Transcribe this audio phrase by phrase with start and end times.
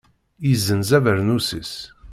[0.47, 1.73] Yezzenz abernus-is.